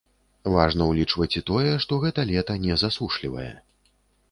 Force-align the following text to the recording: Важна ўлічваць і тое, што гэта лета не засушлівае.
Важна 0.53 0.87
ўлічваць 0.91 1.27
і 1.41 1.43
тое, 1.51 1.75
што 1.85 2.01
гэта 2.05 2.27
лета 2.31 2.59
не 2.65 2.81
засушлівае. 2.85 3.49